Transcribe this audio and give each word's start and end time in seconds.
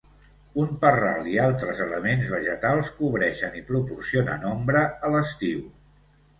Un 0.61 0.69
parral 0.85 1.29
i 1.33 1.37
altres 1.43 1.83
elements 1.85 2.33
vegetals 2.37 2.91
cobreixen 3.03 3.61
i 3.61 3.63
proporcionen 3.71 4.51
ombra 4.57 4.85
a 5.11 5.15
l'estiu. 5.17 5.65